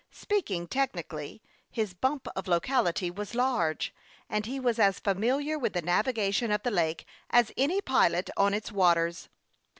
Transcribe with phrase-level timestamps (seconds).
[0.09, 3.93] Speaking technically, his bump of locality was large,
[4.31, 8.55] and he was as familiar with the navigation of the lake as any pilot on
[8.55, 9.29] its waters.